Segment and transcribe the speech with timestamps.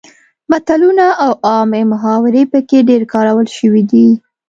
[0.51, 4.07] متلونه او عامې محاورې پکې ډیر کارول شوي دي